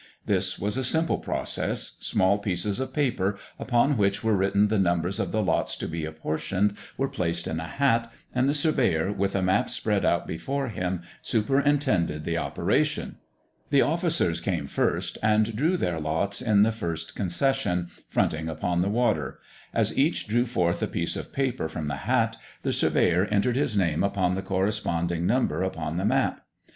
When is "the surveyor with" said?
8.49-9.35